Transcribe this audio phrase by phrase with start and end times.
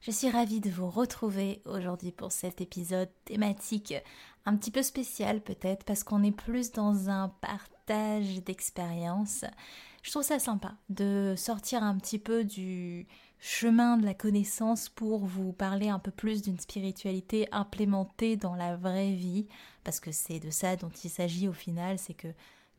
[0.00, 3.94] Je suis ravie de vous retrouver aujourd'hui pour cet épisode thématique
[4.44, 9.44] un petit peu spécial peut-être parce qu'on est plus dans un partage d'expérience.
[10.02, 13.08] Je trouve ça sympa de sortir un petit peu du
[13.40, 18.76] chemin de la connaissance pour vous parler un peu plus d'une spiritualité implémentée dans la
[18.76, 19.48] vraie vie,
[19.82, 22.28] parce que c'est de ça dont il s'agit au final, c'est que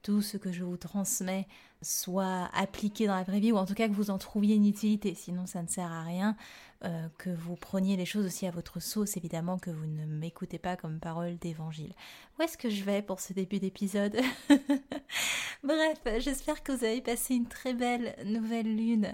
[0.07, 1.49] tout ce que je vous transmets
[1.81, 4.65] soit appliqué dans la vraie vie, ou en tout cas que vous en trouviez une
[4.65, 6.37] utilité, sinon ça ne sert à rien.
[6.85, 10.59] Euh, que vous preniez les choses aussi à votre sauce, évidemment, que vous ne m'écoutez
[10.59, 11.91] pas comme parole d'évangile.
[12.39, 14.15] Où est-ce que je vais pour ce début d'épisode?
[15.63, 19.13] Bref, j'espère que vous avez passé une très belle nouvelle lune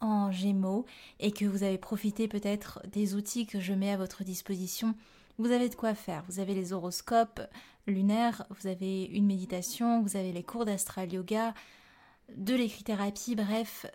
[0.00, 0.86] en gémeaux
[1.18, 4.94] et que vous avez profité peut-être des outils que je mets à votre disposition.
[5.36, 6.24] Vous avez de quoi faire.
[6.28, 7.42] Vous avez les horoscopes
[7.86, 11.54] lunaires, vous avez une méditation, vous avez les cours d'astral yoga,
[12.36, 13.86] de l'écrit-thérapie, bref,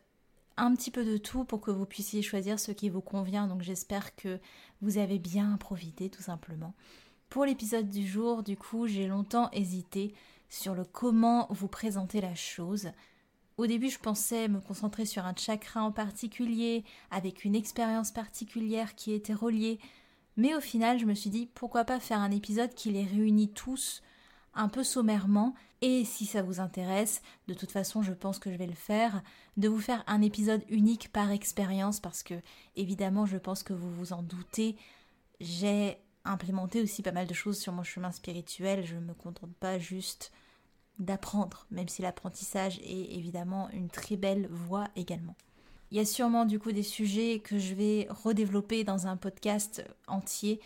[0.57, 3.47] un petit peu de tout pour que vous puissiez choisir ce qui vous convient.
[3.47, 4.39] Donc j'espère que
[4.81, 6.73] vous avez bien profité tout simplement.
[7.29, 10.13] Pour l'épisode du jour, du coup, j'ai longtemps hésité
[10.49, 12.91] sur le comment vous présenter la chose.
[13.57, 18.95] Au début, je pensais me concentrer sur un chakra en particulier, avec une expérience particulière
[18.95, 19.79] qui était reliée.
[20.37, 23.49] Mais au final, je me suis dit pourquoi pas faire un épisode qui les réunit
[23.49, 24.01] tous
[24.55, 25.53] un peu sommairement.
[25.81, 29.21] Et si ça vous intéresse, de toute façon je pense que je vais le faire,
[29.57, 32.35] de vous faire un épisode unique par expérience parce que
[32.75, 34.77] évidemment je pense que vous vous en doutez,
[35.39, 39.53] j'ai implémenté aussi pas mal de choses sur mon chemin spirituel, je ne me contente
[39.59, 40.31] pas juste
[40.97, 45.35] d'apprendre, même si l'apprentissage est évidemment une très belle voie également.
[45.91, 49.85] Il y a sûrement du coup des sujets que je vais redévelopper dans un podcast
[50.07, 50.59] entier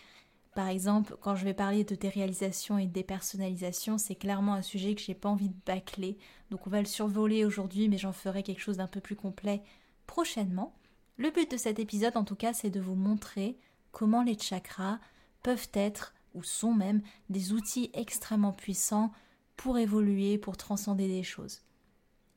[0.56, 4.96] par exemple, quand je vais parler de déréalisation et de dépersonnalisation, c'est clairement un sujet
[4.96, 6.18] que j'ai pas envie de bâcler.
[6.50, 9.62] Donc on va le survoler aujourd'hui, mais j'en ferai quelque chose d'un peu plus complet
[10.08, 10.76] prochainement.
[11.18, 13.58] Le but de cet épisode, en tout cas, c'est de vous montrer
[13.92, 15.00] comment les chakras
[15.44, 19.12] peuvent être, ou sont même, des outils extrêmement puissants
[19.56, 21.62] pour évoluer, pour transcender des choses.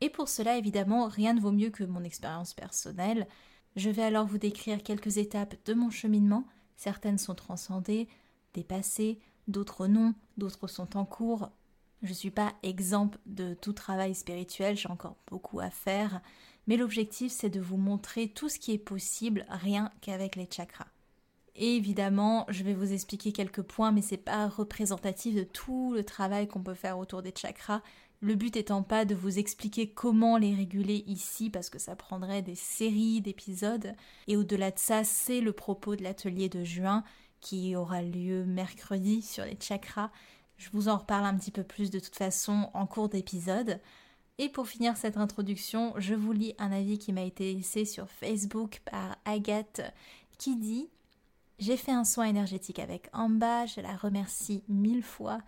[0.02, 3.28] Et pour cela, évidemment, rien ne vaut mieux que mon expérience personnelle.
[3.76, 8.08] Je vais alors vous décrire quelques étapes de mon cheminement Certaines sont transcendées,
[8.54, 11.50] dépassées, d'autres non, d'autres sont en cours.
[12.02, 16.20] Je ne suis pas exemple de tout travail spirituel, j'ai encore beaucoup à faire,
[16.66, 20.88] mais l'objectif c'est de vous montrer tout ce qui est possible rien qu'avec les chakras.
[21.54, 26.02] Et évidemment, je vais vous expliquer quelques points, mais c'est pas représentatif de tout le
[26.02, 27.82] travail qu'on peut faire autour des chakras.
[28.22, 32.40] Le but étant pas de vous expliquer comment les réguler ici parce que ça prendrait
[32.40, 33.96] des séries d'épisodes.
[34.28, 37.02] Et au-delà de ça, c'est le propos de l'atelier de juin
[37.40, 40.12] qui aura lieu mercredi sur les chakras.
[40.56, 43.80] Je vous en reparle un petit peu plus de toute façon en cours d'épisode.
[44.38, 48.08] Et pour finir cette introduction, je vous lis un avis qui m'a été laissé sur
[48.08, 49.80] Facebook par Agathe
[50.38, 50.88] qui dit
[51.58, 55.38] j'ai fait un soin énergétique avec Amba, je la remercie mille fois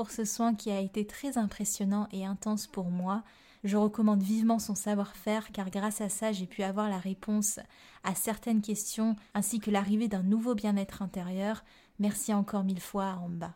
[0.00, 3.22] pour ce soin qui a été très impressionnant et intense pour moi.
[3.64, 7.60] Je recommande vivement son savoir-faire car grâce à ça j'ai pu avoir la réponse
[8.02, 11.64] à certaines questions ainsi que l'arrivée d'un nouveau bien-être intérieur.
[11.98, 13.52] Merci encore mille fois à Amba.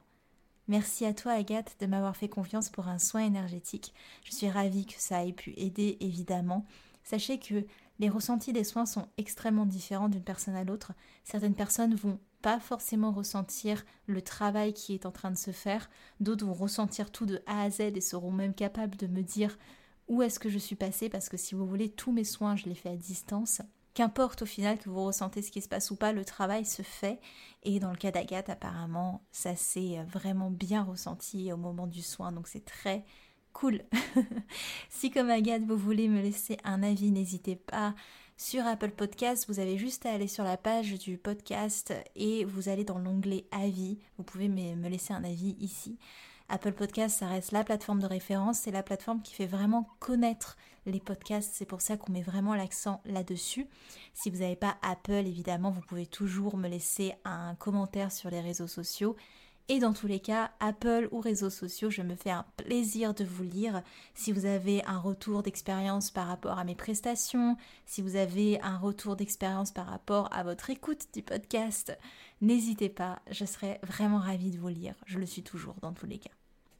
[0.69, 3.95] Merci à toi Agathe de m'avoir fait confiance pour un soin énergétique.
[4.23, 6.67] Je suis ravie que ça ait pu aider évidemment.
[7.05, 7.65] Sachez que
[8.01, 10.93] les ressentis des soins sont extrêmement différents d'une personne à l'autre.
[11.25, 15.89] Certaines personnes vont pas forcément ressentir le travail qui est en train de se faire,
[16.21, 19.57] d'autres vont ressentir tout de A à Z et seront même capables de me dire
[20.09, 22.67] où est-ce que je suis passée parce que si vous voulez tous mes soins je
[22.67, 23.63] les fais à distance.
[23.95, 26.83] Qu'importe au final que vous ressentez ce qui se passe ou pas, le travail se
[26.83, 27.19] fait.
[27.63, 32.31] Et dans le cas d'Agathe, apparemment, ça s'est vraiment bien ressenti au moment du soin.
[32.31, 33.07] Donc c'est très
[33.55, 33.83] cool.
[34.91, 37.95] si comme Agathe, vous voulez me laisser un avis, n'hésitez pas.
[38.37, 42.69] Sur Apple Podcast, vous avez juste à aller sur la page du podcast et vous
[42.69, 44.01] allez dans l'onglet avis.
[44.19, 45.99] Vous pouvez me laisser un avis ici.
[46.49, 50.57] Apple Podcast, ça reste la plateforme de référence, c'est la plateforme qui fait vraiment connaître
[50.85, 53.67] les podcasts, c'est pour ça qu'on met vraiment l'accent là-dessus.
[54.13, 58.41] Si vous n'avez pas Apple, évidemment, vous pouvez toujours me laisser un commentaire sur les
[58.41, 59.17] réseaux sociaux
[59.69, 63.25] et dans tous les cas, Apple ou réseaux sociaux, je me fais un plaisir de
[63.25, 63.83] vous lire.
[64.15, 67.57] Si vous avez un retour d'expérience par rapport à mes prestations,
[67.87, 71.97] si vous avez un retour d'expérience par rapport à votre écoute du podcast,
[72.43, 74.97] n'hésitez pas, je serai vraiment ravie de vous lire.
[75.07, 76.31] Je le suis toujours dans tous les cas.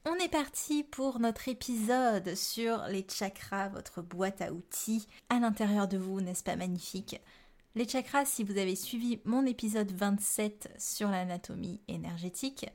[0.05, 5.87] On est parti pour notre épisode sur les chakras, votre boîte à outils à l'intérieur
[5.87, 7.19] de vous, n'est-ce pas magnifique?
[7.75, 12.65] Les chakras, si vous avez suivi mon épisode 27 sur l'anatomie énergétique,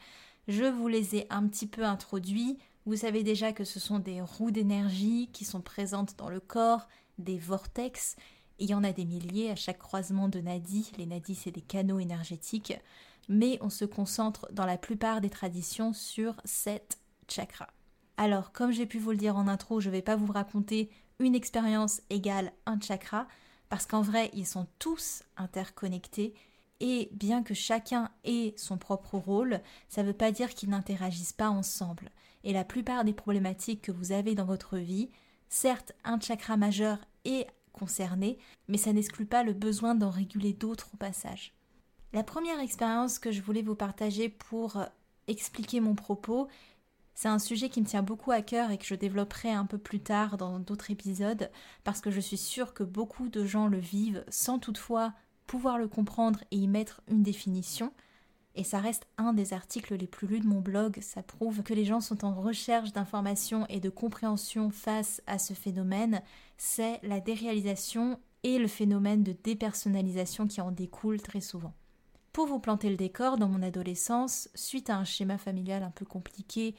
[0.47, 2.59] je vous les ai un petit peu introduits.
[2.85, 6.87] Vous savez déjà que ce sont des roues d'énergie qui sont présentes dans le corps,
[7.19, 8.17] des vortex.
[8.59, 10.93] Il y en a des milliers à chaque croisement de nadis.
[10.99, 12.75] Les nadis, c'est des canaux énergétiques.
[13.31, 17.71] Mais on se concentre dans la plupart des traditions sur sept chakras.
[18.19, 20.91] Alors, comme j'ai pu vous le dire en intro, je ne vais pas vous raconter
[21.21, 23.27] une expérience égale un chakra
[23.71, 26.35] parce qu'en vrai, ils sont tous interconnectés
[26.81, 31.33] et bien que chacun ait son propre rôle, ça ne veut pas dire qu'ils n'interagissent
[31.33, 32.11] pas ensemble.
[32.43, 35.09] Et la plupart des problématiques que vous avez dans votre vie,
[35.49, 40.91] certes, un chakra majeur est concerné, mais ça n'exclut pas le besoin d'en réguler d'autres
[40.95, 41.55] au passage.
[42.13, 44.83] La première expérience que je voulais vous partager pour
[45.29, 46.49] expliquer mon propos,
[47.21, 49.77] c'est un sujet qui me tient beaucoup à cœur et que je développerai un peu
[49.77, 51.51] plus tard dans d'autres épisodes
[51.85, 55.13] parce que je suis sûre que beaucoup de gens le vivent sans toutefois
[55.47, 57.93] pouvoir le comprendre et y mettre une définition.
[58.55, 61.75] Et ça reste un des articles les plus lus de mon blog, ça prouve que
[61.75, 66.23] les gens sont en recherche d'informations et de compréhension face à ce phénomène,
[66.57, 71.75] c'est la déréalisation et le phénomène de dépersonnalisation qui en découle très souvent.
[72.33, 76.07] Pour vous planter le décor, dans mon adolescence, suite à un schéma familial un peu
[76.07, 76.75] compliqué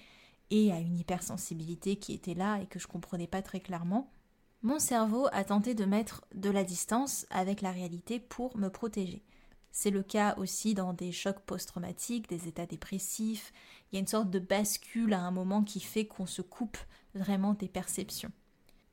[0.52, 4.12] et à une hypersensibilité qui était là et que je comprenais pas très clairement,
[4.62, 9.24] mon cerveau a tenté de mettre de la distance avec la réalité pour me protéger.
[9.72, 13.54] C'est le cas aussi dans des chocs post-traumatiques, des états dépressifs.
[13.92, 16.78] Il y a une sorte de bascule à un moment qui fait qu'on se coupe
[17.16, 18.32] vraiment des perceptions.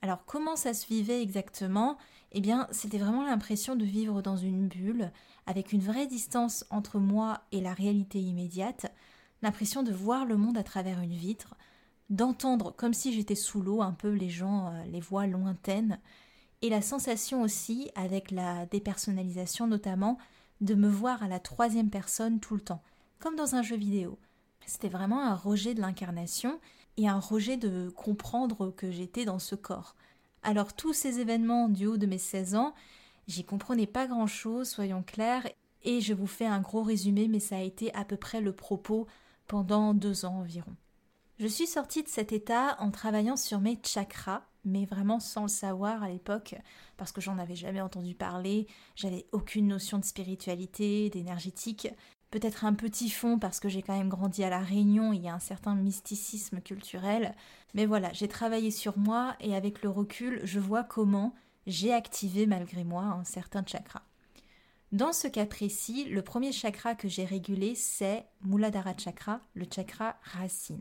[0.01, 1.99] Alors comment ça se vivait exactement?
[2.33, 5.11] Eh bien, c'était vraiment l'impression de vivre dans une bulle,
[5.47, 8.93] avec une vraie distance entre moi et la réalité immédiate,
[9.43, 11.55] l'impression de voir le monde à travers une vitre,
[12.11, 15.99] d'entendre comme si j'étais sous l'eau un peu les gens, euh, les voix lointaines,
[16.61, 20.19] et la sensation aussi, avec la dépersonnalisation notamment,
[20.61, 22.83] de me voir à la troisième personne tout le temps,
[23.21, 24.19] comme dans un jeu vidéo.
[24.67, 26.59] C'était vraiment un rejet de l'incarnation
[26.97, 29.95] et un rejet de comprendre que j'étais dans ce corps.
[30.43, 32.75] Alors tous ces événements du haut de mes 16 ans,
[33.29, 35.49] j'y comprenais pas grand-chose, soyons clairs,
[35.85, 38.53] et je vous fais un gros résumé, mais ça a été à peu près le
[38.53, 39.07] propos
[39.49, 40.77] pendant deux ans environ.
[41.39, 45.49] Je suis sortie de cet état en travaillant sur mes chakras, mais vraiment sans le
[45.49, 46.55] savoir à l'époque,
[46.97, 48.67] parce que j'en avais jamais entendu parler,
[48.97, 51.89] j'avais aucune notion de spiritualité, d'énergétique,
[52.31, 55.29] peut-être un petit fond parce que j'ai quand même grandi à La Réunion, il y
[55.29, 57.35] a un certain mysticisme culturel,
[57.73, 61.35] mais voilà, j'ai travaillé sur moi et avec le recul, je vois comment
[61.67, 64.03] j'ai activé malgré moi un certain chakra.
[64.91, 70.17] Dans ce cas précis, le premier chakra que j'ai régulé, c'est Muladhara Chakra, le chakra
[70.23, 70.81] racine.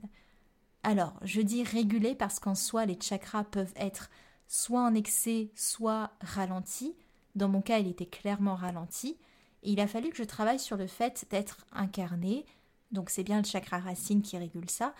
[0.83, 4.09] Alors, je dis régulé parce qu'en soi, les chakras peuvent être
[4.47, 6.95] soit en excès, soit ralentis.
[7.35, 9.17] Dans mon cas, il était clairement ralenti.
[9.63, 12.45] Et il a fallu que je travaille sur le fait d'être incarné.
[12.91, 14.93] Donc, c'est bien le chakra racine qui régule ça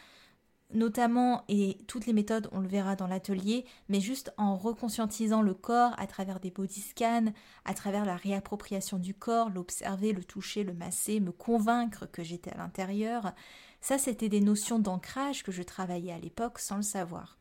[0.74, 5.54] notamment, et toutes les méthodes, on le verra dans l'atelier, mais juste en reconscientisant le
[5.54, 7.32] corps à travers des body scans,
[7.66, 12.52] à travers la réappropriation du corps, l'observer, le toucher, le masser, me convaincre que j'étais
[12.52, 13.34] à l'intérieur.
[13.80, 17.38] Ça, c'était des notions d'ancrage que je travaillais à l'époque sans le savoir.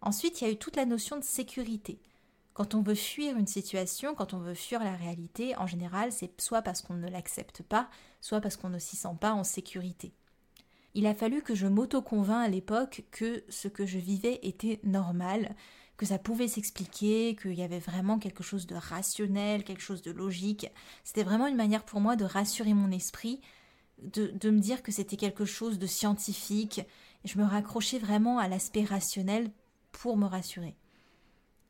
[0.00, 2.00] Ensuite, il y a eu toute la notion de sécurité.
[2.54, 6.40] Quand on veut fuir une situation, quand on veut fuir la réalité, en général, c'est
[6.40, 7.88] soit parce qu'on ne l'accepte pas,
[8.20, 10.12] soit parce qu'on ne s'y sent pas en sécurité.
[10.94, 15.54] Il a fallu que je m'auto-convainc à l'époque que ce que je vivais était normal,
[15.96, 20.10] que ça pouvait s'expliquer, qu'il y avait vraiment quelque chose de rationnel, quelque chose de
[20.10, 20.66] logique.
[21.04, 23.40] C'était vraiment une manière pour moi de rassurer mon esprit,
[24.02, 26.80] de, de me dire que c'était quelque chose de scientifique.
[27.24, 29.50] Je me raccrochais vraiment à l'aspect rationnel
[29.92, 30.76] pour me rassurer.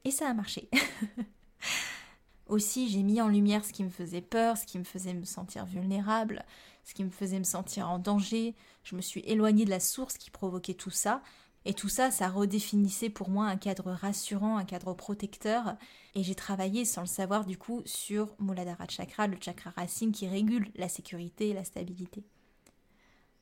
[0.05, 0.69] Et ça a marché.
[2.47, 5.25] Aussi, j'ai mis en lumière ce qui me faisait peur, ce qui me faisait me
[5.25, 6.45] sentir vulnérable,
[6.89, 8.55] ce qui me faisait me sentir en danger.
[8.83, 11.23] Je me suis éloignée de la source qui provoquait tout ça.
[11.67, 15.77] Et tout ça, ça redéfinissait pour moi un cadre rassurant, un cadre protecteur.
[16.15, 20.27] Et j'ai travaillé sans le savoir du coup sur Muladhara Chakra, le chakra racine qui
[20.29, 22.25] régule la sécurité et la stabilité.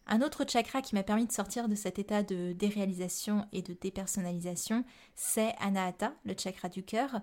[0.08, 3.76] Un autre chakra qui m'a permis de sortir de cet état de déréalisation et de
[3.80, 4.84] dépersonnalisation,
[5.14, 7.20] c'est Anahata, le chakra du cœur.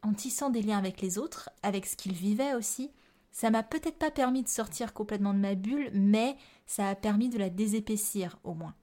[0.00, 2.90] En tissant des liens avec les autres, avec ce qu'ils vivaient aussi,
[3.34, 6.36] ça m'a peut-être pas permis de sortir complètement de ma bulle, mais
[6.66, 8.76] ça a permis de la désépaissir au moins.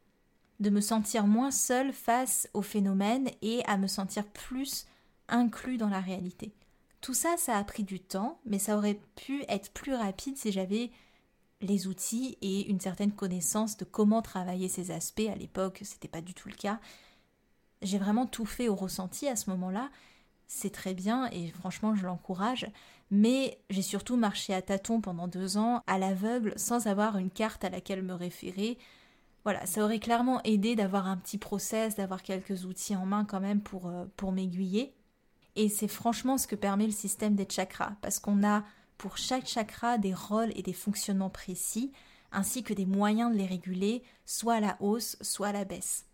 [0.59, 4.87] De me sentir moins seule face au phénomène et à me sentir plus
[5.29, 6.53] inclus dans la réalité.
[6.99, 10.51] Tout ça, ça a pris du temps, mais ça aurait pu être plus rapide si
[10.51, 10.91] j'avais
[11.61, 15.29] les outils et une certaine connaissance de comment travailler ces aspects.
[15.31, 16.81] À l'époque, c'était pas du tout le cas.
[17.83, 19.89] J'ai vraiment tout fait au ressenti à ce moment-là.
[20.47, 22.69] C'est très bien et franchement, je l'encourage.
[23.11, 27.65] Mais j'ai surtout marché à tâtons pendant deux ans, à l'aveugle, sans avoir une carte
[27.65, 28.77] à laquelle me référer.
[29.43, 33.41] Voilà, ça aurait clairement aidé d'avoir un petit process, d'avoir quelques outils en main quand
[33.41, 34.93] même pour, euh, pour m'aiguiller.
[35.57, 38.63] Et c'est franchement ce que permet le système des chakras, parce qu'on a
[38.97, 41.91] pour chaque chakra des rôles et des fonctionnements précis,
[42.31, 46.05] ainsi que des moyens de les réguler, soit à la hausse, soit à la baisse.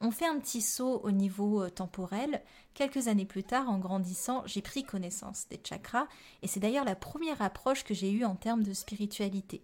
[0.00, 2.42] On fait un petit saut au niveau euh, temporel.
[2.74, 6.06] Quelques années plus tard, en grandissant, j'ai pris connaissance des chakras,
[6.42, 9.62] et c'est d'ailleurs la première approche que j'ai eue en termes de spiritualité.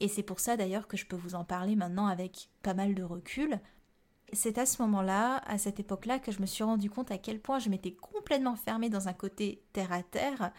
[0.00, 2.94] Et c'est pour ça d'ailleurs que je peux vous en parler maintenant avec pas mal
[2.94, 3.60] de recul.
[4.32, 7.40] C'est à ce moment-là, à cette époque-là, que je me suis rendu compte à quel
[7.40, 10.52] point je m'étais complètement fermée dans un côté terre à terre,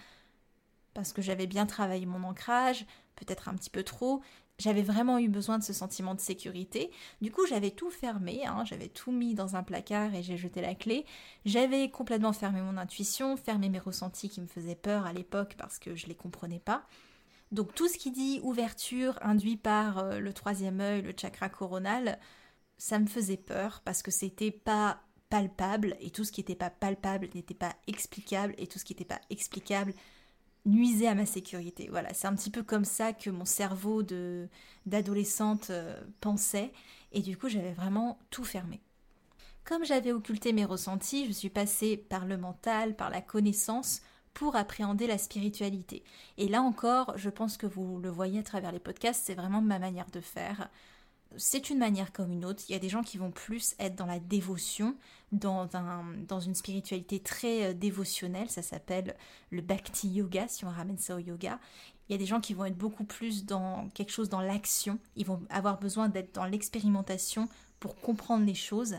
[0.94, 2.86] parce que j'avais bien travaillé mon ancrage,
[3.16, 4.22] peut-être un petit peu trop.
[4.60, 6.92] J'avais vraiment eu besoin de ce sentiment de sécurité.
[7.22, 8.66] Du coup, j'avais tout fermé, hein.
[8.66, 11.06] j'avais tout mis dans un placard et j'ai jeté la clé.
[11.46, 15.80] J'avais complètement fermé mon intuition, fermé mes ressentis qui me faisaient peur à l'époque parce
[15.80, 16.84] que je les comprenais pas.
[17.52, 22.20] Donc tout ce qui dit ouverture induit par euh, le troisième œil, le chakra coronal,
[22.78, 25.00] ça me faisait peur parce que c'était pas
[25.30, 28.94] palpable et tout ce qui n'était pas palpable n'était pas explicable et tout ce qui
[28.94, 29.94] n'était pas explicable
[30.66, 31.88] nuisait à ma sécurité.
[31.90, 34.48] Voilà, c'est un petit peu comme ça que mon cerveau de
[34.86, 36.72] d'adolescente euh, pensait
[37.12, 38.82] et du coup j'avais vraiment tout fermé.
[39.64, 44.02] Comme j'avais occulté mes ressentis, je suis passée par le mental, par la connaissance
[44.34, 46.04] pour appréhender la spiritualité.
[46.38, 49.62] Et là encore, je pense que vous le voyez à travers les podcasts, c'est vraiment
[49.62, 50.70] ma manière de faire
[51.38, 52.64] c'est une manière comme une autre.
[52.68, 54.96] Il y a des gens qui vont plus être dans la dévotion,
[55.32, 55.68] dans,
[56.28, 58.50] dans une spiritualité très euh, dévotionnelle.
[58.50, 59.16] Ça s'appelle
[59.52, 61.60] le bhakti yoga, si on ramène ça au yoga.
[62.08, 64.98] Il y a des gens qui vont être beaucoup plus dans quelque chose dans l'action.
[65.16, 67.48] Ils vont avoir besoin d'être dans l'expérimentation
[67.80, 68.96] pour comprendre les choses.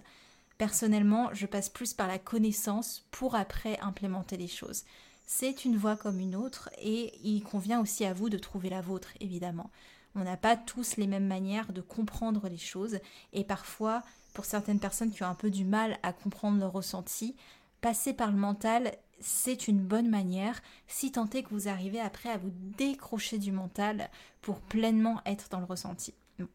[0.59, 4.85] Personnellement, je passe plus par la connaissance pour après implémenter les choses.
[5.27, 8.81] C'est une voie comme une autre et il convient aussi à vous de trouver la
[8.81, 9.71] vôtre, évidemment.
[10.15, 12.99] On n'a pas tous les mêmes manières de comprendre les choses
[13.33, 14.03] et parfois,
[14.35, 17.37] pour certaines personnes qui ont un peu du mal à comprendre leurs ressentis,
[17.81, 22.31] passer par le mental, c'est une bonne manière si tant est que vous arrivez après
[22.31, 24.11] à vous décrocher du mental
[24.43, 26.15] pour pleinement être dans le ressenti.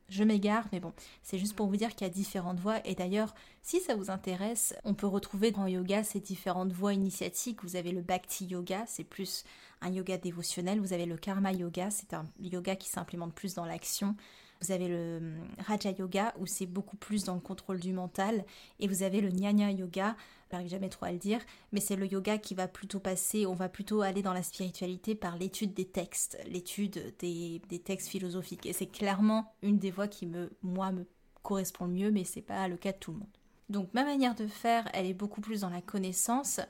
[0.09, 2.85] Je m'égare, mais bon, c'est juste pour vous dire qu'il y a différentes voies.
[2.87, 7.63] Et d'ailleurs, si ça vous intéresse, on peut retrouver dans yoga ces différentes voies initiatiques.
[7.63, 9.45] Vous avez le Bhakti Yoga, c'est plus
[9.85, 10.79] un yoga dévotionnel.
[10.79, 14.15] Vous avez le Karma Yoga, c'est un yoga qui s'implémente plus dans l'action.
[14.61, 18.45] Vous avez le hum, Raja Yoga où c'est beaucoup plus dans le contrôle du mental
[18.79, 20.15] et vous avez le Jnana Yoga,
[20.49, 23.53] j'arrive jamais trop à le dire, mais c'est le yoga qui va plutôt passer, on
[23.53, 28.65] va plutôt aller dans la spiritualité par l'étude des textes, l'étude des, des, textes philosophiques
[28.65, 31.05] et c'est clairement une des voies qui me moi me
[31.43, 33.37] correspond le mieux mais c'est pas le cas de tout le monde.
[33.67, 36.61] Donc ma manière de faire, elle est beaucoup plus dans la connaissance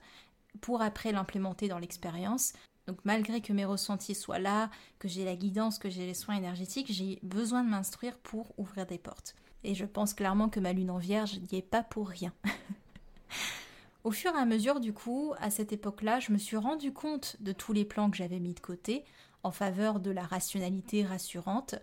[0.59, 2.53] pour après l'implémenter dans l'expérience.
[2.87, 6.35] Donc malgré que mes ressentis soient là, que j'ai la guidance, que j'ai les soins
[6.35, 9.35] énergétiques, j'ai besoin de m'instruire pour ouvrir des portes.
[9.63, 12.33] Et je pense clairement que ma lune en vierge n'y est pas pour rien.
[14.03, 17.37] Au fur et à mesure, du coup, à cette époque-là, je me suis rendu compte
[17.39, 19.03] de tous les plans que j'avais mis de côté
[19.41, 21.75] en faveur de la rationalité rassurante,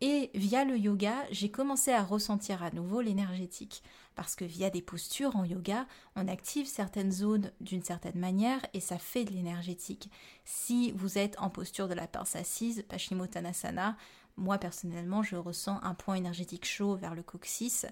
[0.00, 3.82] et via le yoga, j'ai commencé à ressentir à nouveau l'énergétique.
[4.14, 5.86] Parce que via des postures en yoga,
[6.16, 10.10] on active certaines zones d'une certaine manière et ça fait de l'énergétique.
[10.44, 13.96] Si vous êtes en posture de la pince assise, Paschimottanasana,
[14.36, 17.86] moi personnellement, je ressens un point énergétique chaud vers le coccyx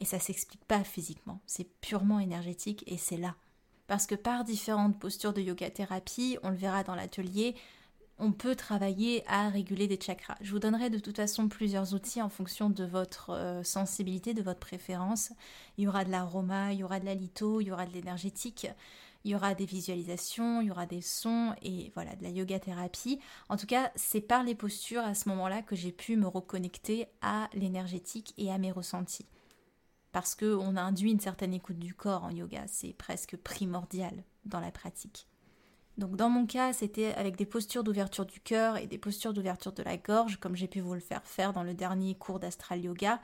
[0.00, 1.40] et ça s'explique pas physiquement.
[1.46, 3.34] C'est purement énergétique et c'est là.
[3.86, 7.54] Parce que par différentes postures de yoga thérapie, on le verra dans l'atelier,
[8.22, 10.36] on peut travailler à réguler des chakras.
[10.40, 14.42] Je vous donnerai de toute façon plusieurs outils en fonction de votre euh, sensibilité, de
[14.42, 15.32] votre préférence.
[15.76, 17.92] Il y aura de l'aroma, il y aura de la litho, il y aura de
[17.92, 18.68] l'énergétique,
[19.24, 22.60] il y aura des visualisations, il y aura des sons et voilà, de la yoga
[22.60, 23.18] thérapie.
[23.48, 27.06] En tout cas, c'est par les postures à ce moment-là que j'ai pu me reconnecter
[27.22, 29.26] à l'énergétique et à mes ressentis.
[30.12, 34.70] Parce qu'on induit une certaine écoute du corps en yoga, c'est presque primordial dans la
[34.70, 35.26] pratique.
[35.98, 39.72] Donc dans mon cas, c'était avec des postures d'ouverture du cœur et des postures d'ouverture
[39.72, 42.80] de la gorge, comme j'ai pu vous le faire faire dans le dernier cours d'astral
[42.80, 43.20] yoga.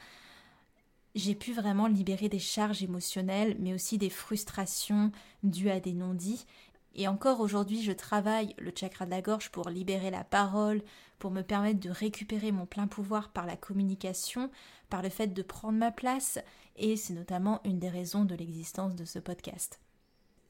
[1.15, 5.11] J'ai pu vraiment libérer des charges émotionnelles, mais aussi des frustrations
[5.43, 6.45] dues à des non-dits.
[6.95, 10.83] Et encore aujourd'hui, je travaille le chakra de la gorge pour libérer la parole,
[11.19, 14.51] pour me permettre de récupérer mon plein pouvoir par la communication,
[14.91, 16.39] par le fait de prendre ma place,
[16.77, 19.81] et c'est notamment une des raisons de l'existence de ce podcast.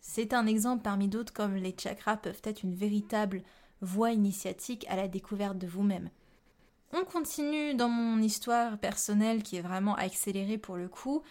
[0.00, 3.42] C'est un exemple parmi d'autres comme les chakras peuvent être une véritable
[3.80, 6.10] voie initiatique à la découverte de vous-même.
[6.92, 11.22] On continue dans mon histoire personnelle qui est vraiment accélérée pour le coup.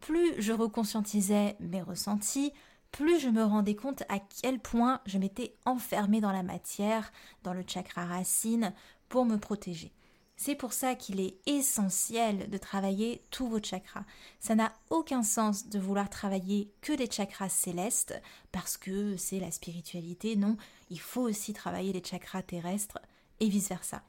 [0.00, 2.52] Plus je reconscientisais mes ressentis,
[2.92, 7.12] plus je me rendais compte à quel point je m'étais enfermée dans la matière,
[7.44, 8.74] dans le chakra racine,
[9.08, 9.92] pour me protéger.
[10.36, 14.04] C'est pour ça qu'il est essentiel de travailler tous vos chakras.
[14.38, 18.20] Ça n'a aucun sens de vouloir travailler que des chakras célestes
[18.52, 20.36] parce que c'est la spiritualité.
[20.36, 20.58] Non,
[20.90, 22.98] il faut aussi travailler les chakras terrestres
[23.40, 24.02] et vice-versa.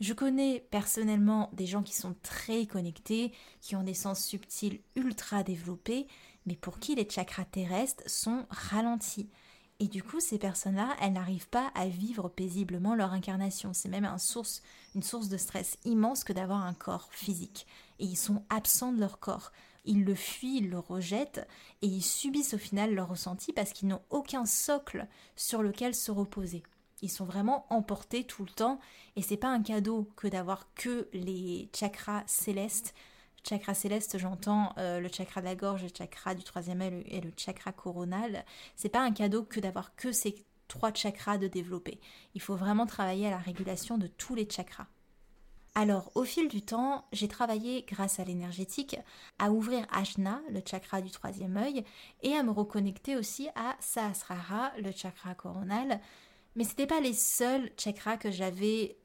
[0.00, 5.42] Je connais personnellement des gens qui sont très connectés, qui ont des sens subtils ultra
[5.42, 6.06] développés,
[6.46, 9.28] mais pour qui les chakras terrestres sont ralentis.
[9.82, 13.72] Et du coup, ces personnes-là, elles n'arrivent pas à vivre paisiblement leur incarnation.
[13.72, 17.66] C'est même une source, de stress immense que d'avoir un corps physique.
[17.98, 19.52] Et ils sont absents de leur corps.
[19.86, 21.48] Ils le fuient, ils le rejettent
[21.80, 26.10] et ils subissent au final leur ressenti parce qu'ils n'ont aucun socle sur lequel se
[26.10, 26.62] reposer.
[27.00, 28.78] Ils sont vraiment emportés tout le temps
[29.16, 32.94] et c'est pas un cadeau que d'avoir que les chakras célestes
[33.48, 37.20] chakra céleste, j'entends euh, le chakra de la gorge, le chakra du troisième œil et
[37.20, 38.44] le chakra coronal.
[38.76, 40.34] C'est pas un cadeau que d'avoir que ces
[40.68, 42.00] trois chakras de développer.
[42.34, 44.86] Il faut vraiment travailler à la régulation de tous les chakras.
[45.74, 48.96] Alors, au fil du temps, j'ai travaillé, grâce à l'énergétique,
[49.38, 51.84] à ouvrir Ajna, le chakra du troisième œil,
[52.22, 56.00] et à me reconnecter aussi à Sahasrara, le chakra coronal.
[56.56, 58.96] Mais ce n'étaient pas les seuls chakras que j'avais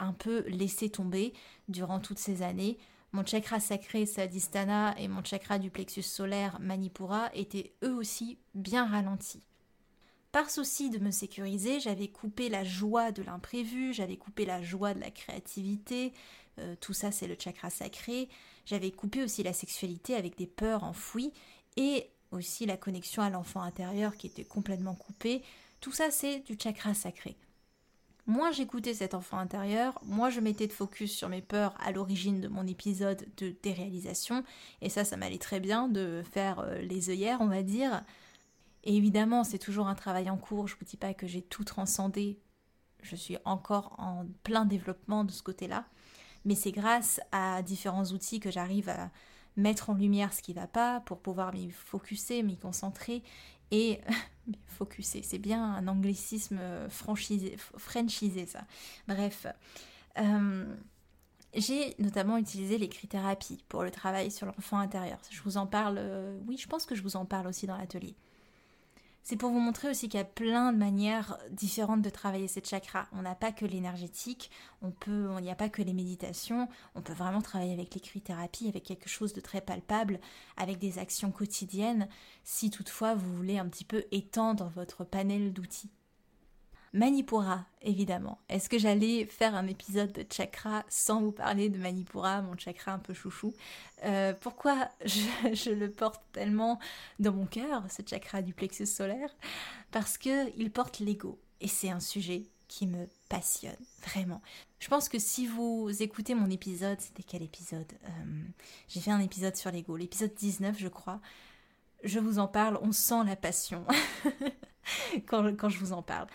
[0.00, 1.32] un peu laissé tomber
[1.68, 2.78] durant toutes ces années.
[3.14, 8.86] Mon chakra sacré Sadhisthana et mon chakra du plexus solaire Manipura étaient eux aussi bien
[8.86, 9.42] ralentis.
[10.32, 14.94] Par souci de me sécuriser, j'avais coupé la joie de l'imprévu, j'avais coupé la joie
[14.94, 16.14] de la créativité,
[16.58, 18.30] euh, tout ça c'est le chakra sacré,
[18.64, 21.34] j'avais coupé aussi la sexualité avec des peurs enfouies
[21.76, 25.42] et aussi la connexion à l'enfant intérieur qui était complètement coupée,
[25.82, 27.36] tout ça c'est du chakra sacré.
[28.26, 32.40] Moins j'écoutais cet enfant intérieur, moins je mettais de focus sur mes peurs à l'origine
[32.40, 34.44] de mon épisode de déréalisation,
[34.80, 38.04] et ça, ça m'allait très bien de faire euh, les œillères, on va dire.
[38.84, 41.64] Et évidemment, c'est toujours un travail en cours, je vous dis pas que j'ai tout
[41.64, 42.38] transcendé,
[43.02, 45.84] je suis encore en plein développement de ce côté-là,
[46.44, 49.10] mais c'est grâce à différents outils que j'arrive à
[49.56, 53.22] mettre en lumière ce qui va pas pour pouvoir m'y focuser, m'y concentrer
[53.70, 54.00] et
[54.66, 58.64] focuser, c'est bien un anglicisme franchisé, franchisé ça.
[59.06, 59.46] Bref,
[60.18, 60.74] euh,
[61.54, 65.18] j'ai notamment utilisé l'écrit-thérapie pour le travail sur l'enfant intérieur.
[65.30, 67.76] Je vous en parle, euh, oui, je pense que je vous en parle aussi dans
[67.76, 68.14] l'atelier.
[69.24, 72.68] C'est pour vous montrer aussi qu'il y a plein de manières différentes de travailler cette
[72.68, 73.06] chakra.
[73.12, 74.50] On n'a pas que l'énergétique,
[74.82, 78.66] on peut, il n'y a pas que les méditations, on peut vraiment travailler avec l'écrit-thérapie,
[78.66, 80.18] avec quelque chose de très palpable,
[80.56, 82.08] avec des actions quotidiennes,
[82.42, 85.90] si toutefois vous voulez un petit peu étendre votre panel d'outils.
[86.94, 88.38] Manipura, évidemment.
[88.50, 92.92] Est-ce que j'allais faire un épisode de chakra sans vous parler de Manipura, mon chakra
[92.92, 93.54] un peu chouchou
[94.04, 96.78] euh, Pourquoi je, le porte tellement
[97.18, 99.34] dans mon cœur, ce chakra du plexus solaire?
[99.90, 101.40] Parce que il porte l'ego.
[101.62, 104.42] Et c'est un sujet qui me passionne, vraiment.
[104.78, 108.44] Je pense que si vous écoutez mon épisode, c'était quel épisode euh,
[108.88, 111.20] J'ai fait un épisode sur l'ego, l'épisode 19 je crois.
[112.04, 113.86] Je vous en parle, on sent la passion
[115.26, 116.26] quand je vous en parle.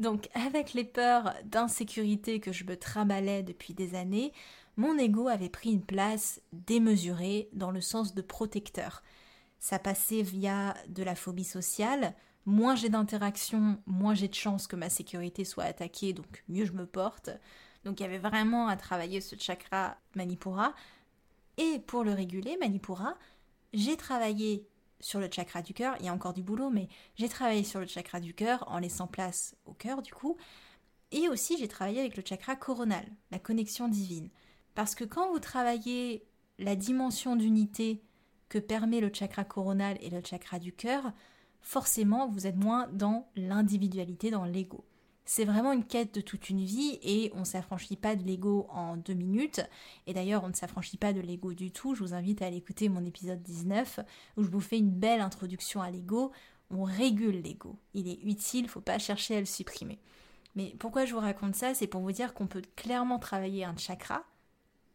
[0.00, 4.32] Donc avec les peurs d'insécurité que je me trimballais depuis des années,
[4.78, 9.02] mon ego avait pris une place démesurée dans le sens de protecteur.
[9.58, 12.14] Ça passait via de la phobie sociale,
[12.46, 16.72] moins j'ai d'interactions, moins j'ai de chances que ma sécurité soit attaquée, donc mieux je
[16.72, 17.28] me porte.
[17.84, 20.72] Donc il y avait vraiment à travailler ce chakra Manipura.
[21.58, 23.18] Et pour le réguler, Manipura,
[23.74, 24.66] j'ai travaillé
[25.00, 27.80] sur le chakra du cœur, il y a encore du boulot, mais j'ai travaillé sur
[27.80, 30.36] le chakra du cœur en laissant place au cœur du coup.
[31.12, 34.30] Et aussi j'ai travaillé avec le chakra coronal, la connexion divine.
[34.74, 36.24] Parce que quand vous travaillez
[36.58, 38.02] la dimension d'unité
[38.48, 41.12] que permet le chakra coronal et le chakra du cœur,
[41.60, 44.84] forcément vous êtes moins dans l'individualité, dans l'ego.
[45.24, 48.66] C'est vraiment une quête de toute une vie et on ne s'affranchit pas de l'ego
[48.70, 49.60] en deux minutes.
[50.06, 51.94] Et d'ailleurs, on ne s'affranchit pas de l'ego du tout.
[51.94, 54.00] Je vous invite à aller écouter mon épisode 19
[54.36, 56.32] où je vous fais une belle introduction à l'ego
[56.70, 57.76] on régule l'ego.
[57.94, 59.98] Il est utile, faut pas chercher à le supprimer.
[60.54, 61.74] Mais pourquoi je vous raconte ça?
[61.74, 64.24] C'est pour vous dire qu'on peut clairement travailler un chakra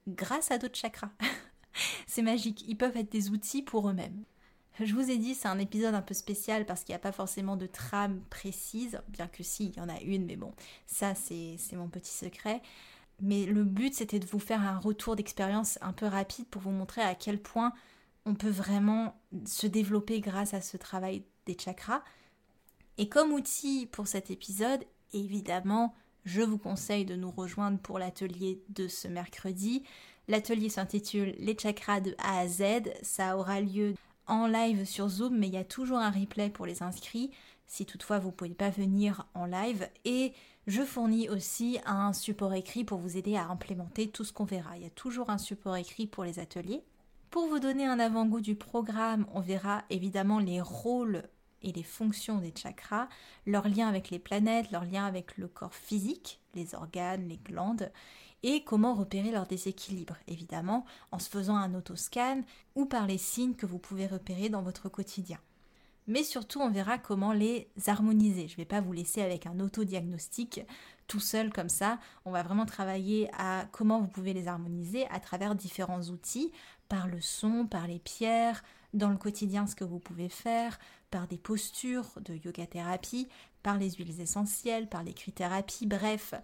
[0.08, 1.12] grâce à d'autres chakras.
[2.08, 4.24] c'est magique, ils peuvent être des outils pour eux-mêmes.
[4.82, 7.14] Je vous ai dit, c'est un épisode un peu spécial parce qu'il n'y a pas
[7.14, 10.54] forcément de trame précise, bien que si, il y en a une, mais bon,
[10.86, 12.62] ça c'est mon petit secret.
[13.22, 16.72] Mais le but c'était de vous faire un retour d'expérience un peu rapide pour vous
[16.72, 17.72] montrer à quel point
[18.26, 22.04] on peut vraiment se développer grâce à ce travail des chakras.
[22.98, 24.84] Et comme outil pour cet épisode,
[25.14, 29.84] évidemment, je vous conseille de nous rejoindre pour l'atelier de ce mercredi.
[30.28, 32.64] L'atelier s'intitule Les chakras de A à Z.
[33.04, 33.94] Ça aura lieu
[34.28, 37.32] en live sur Zoom, mais il y a toujours un replay pour les inscrits,
[37.68, 39.88] si toutefois vous ne pouvez pas venir en live.
[40.04, 40.34] Et
[40.68, 44.78] je fournis aussi un support écrit pour vous aider à implémenter tout ce qu'on verra.
[44.78, 46.84] Il y a toujours un support écrit pour les ateliers.
[47.30, 51.24] Pour vous donner un avant-goût du programme, on verra évidemment les rôles
[51.62, 53.10] et les fonctions des chakras,
[53.46, 57.92] leur lien avec les planètes, leur lien avec le corps physique, les organes, les glandes,
[58.46, 62.44] et comment repérer leur déséquilibre, évidemment, en se faisant un autoscan
[62.76, 65.40] ou par les signes que vous pouvez repérer dans votre quotidien.
[66.06, 68.48] Mais surtout, on verra comment les harmoniser.
[68.48, 70.62] Je ne vais pas vous laisser avec un autodiagnostic
[71.08, 71.98] tout seul comme ça.
[72.24, 76.52] On va vraiment travailler à comment vous pouvez les harmoniser à travers différents outils,
[76.88, 80.78] par le son, par les pierres, dans le quotidien ce que vous pouvez faire,
[81.10, 83.28] par des postures de yoga thérapie,
[83.64, 86.36] par les huiles essentielles, par l'écrit-thérapie, bref.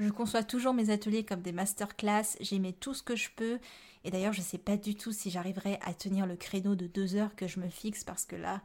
[0.00, 3.58] Je conçois toujours mes ateliers comme des masterclass, j'y mets tout ce que je peux.
[4.02, 6.86] Et d'ailleurs, je ne sais pas du tout si j'arriverai à tenir le créneau de
[6.86, 8.62] deux heures que je me fixe parce que là,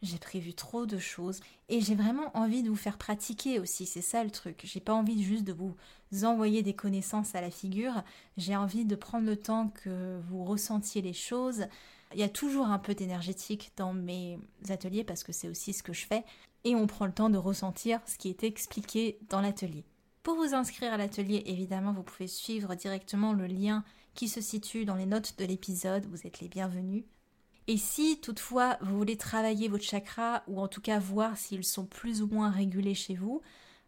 [0.00, 1.40] j'ai prévu trop de choses.
[1.68, 4.62] Et j'ai vraiment envie de vous faire pratiquer aussi, c'est ça le truc.
[4.64, 5.76] J'ai pas envie juste de vous
[6.24, 8.02] envoyer des connaissances à la figure.
[8.38, 11.66] J'ai envie de prendre le temps que vous ressentiez les choses.
[12.14, 14.38] Il y a toujours un peu d'énergétique dans mes
[14.70, 16.24] ateliers parce que c'est aussi ce que je fais.
[16.64, 19.84] Et on prend le temps de ressentir ce qui est expliqué dans l'atelier.
[20.22, 24.84] Pour vous inscrire à l'atelier, évidemment, vous pouvez suivre directement le lien qui se situe
[24.84, 26.06] dans les notes de l'épisode.
[26.06, 27.04] Vous êtes les bienvenus.
[27.66, 31.84] Et si toutefois vous voulez travailler votre chakra ou en tout cas voir s'ils sont
[31.84, 33.42] plus ou moins régulés chez vous,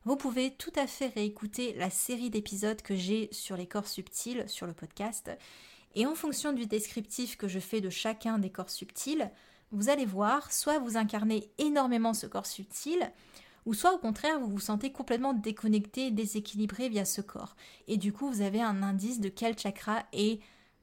[0.05, 4.45] vous pouvez tout à fait réécouter la série d'épisodes que j'ai sur les corps subtils
[4.49, 5.31] sur le podcast.
[5.95, 9.31] Et en fonction du descriptif que je fais de chacun des corps subtils,
[9.73, 13.11] vous allez voir, soit vous incarnez énormément ce corps subtil,
[13.67, 17.57] ou soit au contraire vous vous sentez complètement déconnecté, déséquilibré via ce corps.
[17.89, 20.41] Et du coup vous avez un indice de quel chakra est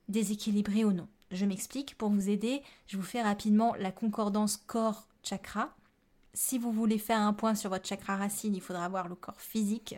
[0.08, 1.08] déséquilibré ou non.
[1.32, 5.76] Je m'explique, pour vous aider, je vous fais rapidement la concordance corps-chakra.
[6.34, 9.42] Si vous voulez faire un point sur votre chakra racine, il faudra voir le corps
[9.42, 9.96] physique.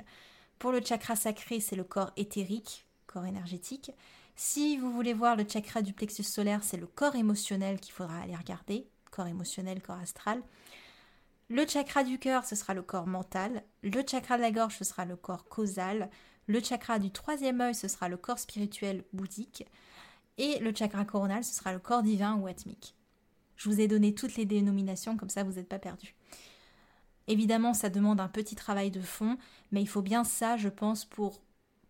[0.58, 3.92] Pour le chakra sacré, c'est le corps éthérique, corps énergétique.
[4.36, 8.22] Si vous voulez voir le chakra du plexus solaire, c'est le corps émotionnel qu'il faudra
[8.22, 10.42] aller regarder, corps émotionnel, corps astral.
[11.50, 13.64] Le chakra du cœur, ce sera le corps mental.
[13.82, 16.12] Le chakra de la gorge, ce sera le corps causal.
[16.46, 19.66] Le chakra du troisième œil, ce sera le corps spirituel bouddhique.
[20.38, 22.96] Et le chakra coronal, ce sera le corps divin ou atmique.
[23.56, 26.16] Je vous ai donné toutes les dénominations, comme ça vous n'êtes pas perdus.
[27.28, 29.38] Évidemment, ça demande un petit travail de fond,
[29.72, 31.42] mais il faut bien ça, je pense, pour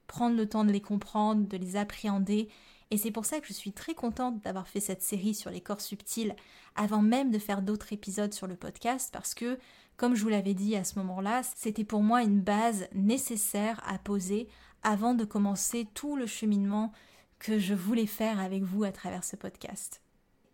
[0.08, 2.50] prendre le temps de les comprendre, de les appréhender
[2.92, 5.62] et c'est pour ça que je suis très contente d'avoir fait cette série sur les
[5.62, 6.36] corps subtils
[6.76, 9.60] avant même de faire d'autres épisodes sur le podcast parce que,
[9.96, 14.00] comme je vous l'avais dit à ce moment-là, c'était pour moi une base nécessaire à
[14.00, 14.48] poser
[14.82, 16.92] avant de commencer tout le cheminement
[17.38, 20.02] que je voulais faire avec vous à travers ce podcast.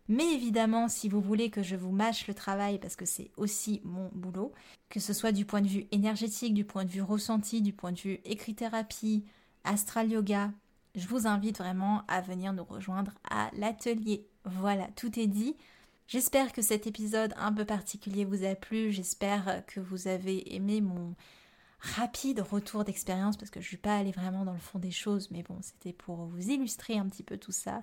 [0.08, 3.80] Mais évidemment, si vous voulez que je vous mâche le travail, parce que c'est aussi
[3.82, 4.52] mon boulot,
[4.88, 7.90] que ce soit du point de vue énergétique, du point de vue ressenti, du point
[7.90, 9.24] de vue écrit-thérapie,
[9.64, 10.52] astral yoga,
[10.96, 14.26] je vous invite vraiment à venir nous rejoindre à l'atelier.
[14.44, 15.54] Voilà, tout est dit.
[16.08, 18.90] J'espère que cet épisode un peu particulier vous a plu.
[18.92, 21.14] J'espère que vous avez aimé mon
[21.78, 24.90] rapide retour d'expérience parce que je ne suis pas allée vraiment dans le fond des
[24.90, 27.82] choses, mais bon, c'était pour vous illustrer un petit peu tout ça.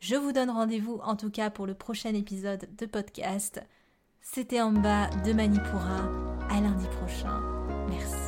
[0.00, 3.62] Je vous donne rendez-vous en tout cas pour le prochain épisode de podcast.
[4.20, 6.10] C'était en bas de Manipura.
[6.50, 7.40] À lundi prochain.
[7.88, 8.21] Merci.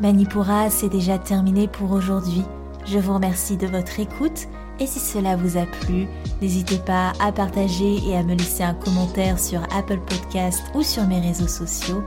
[0.00, 2.42] Manipura, c'est déjà terminé pour aujourd'hui.
[2.84, 4.46] Je vous remercie de votre écoute
[4.78, 6.06] et si cela vous a plu,
[6.42, 11.06] n'hésitez pas à partager et à me laisser un commentaire sur Apple Podcast ou sur
[11.06, 12.02] mes réseaux sociaux.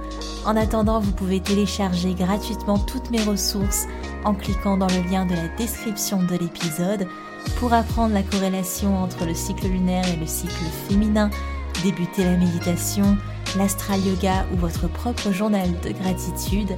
[0.46, 3.88] En attendant, vous pouvez télécharger gratuitement toutes mes ressources
[4.24, 7.08] en cliquant dans le lien de la description de l'épisode
[7.58, 11.32] pour apprendre la corrélation entre le cycle lunaire et le cycle féminin,
[11.84, 13.18] débuter la méditation,
[13.58, 16.78] l'astral yoga ou votre propre journal de gratitude